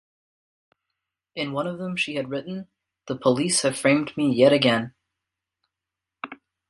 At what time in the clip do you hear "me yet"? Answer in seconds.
4.17-4.51